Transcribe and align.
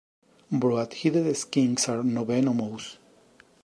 Broad-headed 0.51 1.27
skinks 1.37 1.87
are 1.87 2.01
nonvenomous. 2.01 2.97